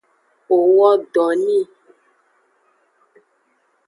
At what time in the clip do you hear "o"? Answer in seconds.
0.55-0.57